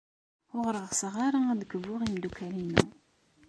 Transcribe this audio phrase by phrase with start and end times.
[0.63, 2.83] Ur ɣseɣ ara ad kbuɣ imeddukal-inu.